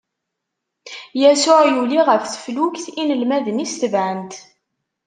[1.21, 4.33] Yasuɛ yuli ɣer teflukt, inelmaden-is tebɛen-t.